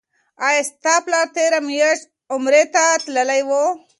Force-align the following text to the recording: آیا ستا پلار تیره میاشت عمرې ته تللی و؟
آیا 0.47 0.61
ستا 0.69 0.93
پلار 1.05 1.27
تیره 1.35 1.59
میاشت 1.67 2.05
عمرې 2.33 2.63
ته 2.73 2.83
تللی 3.05 3.41
و؟ 3.47 3.51